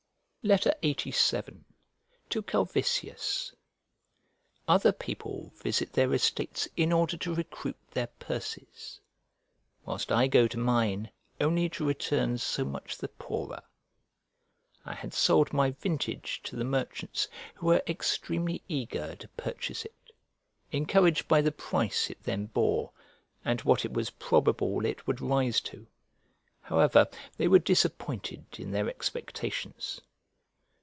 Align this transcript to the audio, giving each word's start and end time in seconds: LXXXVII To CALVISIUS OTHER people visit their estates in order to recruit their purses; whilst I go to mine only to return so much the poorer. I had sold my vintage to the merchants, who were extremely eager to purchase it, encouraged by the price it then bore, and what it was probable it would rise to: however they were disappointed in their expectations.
LXXXVII 0.43 1.65
To 2.31 2.41
CALVISIUS 2.41 3.53
OTHER 4.67 4.91
people 4.91 5.53
visit 5.57 5.93
their 5.93 6.15
estates 6.15 6.67
in 6.75 6.91
order 6.91 7.15
to 7.15 7.35
recruit 7.35 7.77
their 7.91 8.07
purses; 8.07 8.99
whilst 9.85 10.11
I 10.11 10.25
go 10.25 10.47
to 10.47 10.57
mine 10.57 11.11
only 11.39 11.69
to 11.69 11.85
return 11.85 12.39
so 12.39 12.65
much 12.65 12.97
the 12.97 13.07
poorer. 13.09 13.61
I 14.83 14.95
had 14.95 15.13
sold 15.13 15.53
my 15.53 15.75
vintage 15.79 16.41
to 16.45 16.55
the 16.55 16.65
merchants, 16.65 17.27
who 17.53 17.67
were 17.67 17.83
extremely 17.85 18.63
eager 18.67 19.15
to 19.17 19.27
purchase 19.37 19.85
it, 19.85 20.11
encouraged 20.71 21.27
by 21.27 21.41
the 21.41 21.51
price 21.51 22.09
it 22.09 22.23
then 22.23 22.47
bore, 22.47 22.93
and 23.45 23.61
what 23.61 23.85
it 23.85 23.93
was 23.93 24.09
probable 24.09 24.85
it 24.87 25.05
would 25.05 25.21
rise 25.21 25.61
to: 25.61 25.85
however 26.61 27.07
they 27.37 27.47
were 27.47 27.59
disappointed 27.59 28.43
in 28.57 28.71
their 28.71 28.89
expectations. 28.89 30.01